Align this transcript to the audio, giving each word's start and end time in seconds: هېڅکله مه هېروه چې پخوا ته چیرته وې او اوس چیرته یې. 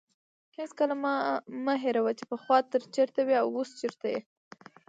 هېڅکله 0.57 0.93
مه 1.65 1.73
هېروه 1.83 2.11
چې 2.19 2.23
پخوا 2.31 2.57
ته 2.69 2.77
چیرته 2.95 3.19
وې 3.23 3.35
او 3.41 3.47
اوس 3.55 3.69
چیرته 3.79 4.05
یې. 4.13 4.19